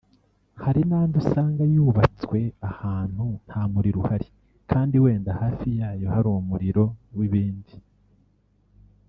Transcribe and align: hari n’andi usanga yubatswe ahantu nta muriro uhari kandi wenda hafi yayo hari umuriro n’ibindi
hari 0.63 0.81
n’andi 0.89 1.15
usanga 1.21 1.63
yubatswe 1.73 2.39
ahantu 2.69 3.25
nta 3.47 3.61
muriro 3.71 3.97
uhari 4.03 4.27
kandi 4.71 4.95
wenda 5.03 5.31
hafi 5.41 5.67
yayo 5.79 6.05
hari 6.13 6.27
umuriro 6.31 6.83
n’ibindi 7.17 7.73